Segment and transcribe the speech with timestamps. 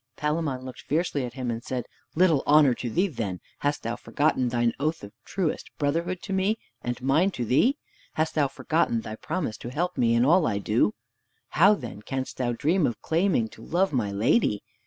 [0.17, 3.39] Palamon looked fiercely at him and said, "Little honor to thee then!
[3.59, 7.77] Hast thou forgotten thine oath of truest brotherhood to me, and mine to thee?
[8.13, 10.95] Hast thou forgotten thy promise to help me in all I do?
[11.49, 14.63] How, then, canst thou dream of claiming to love my lady?